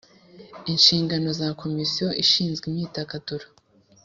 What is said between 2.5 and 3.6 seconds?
imyidagaduro